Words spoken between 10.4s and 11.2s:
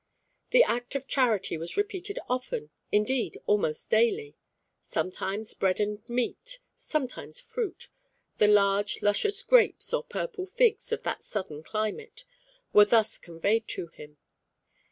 figs of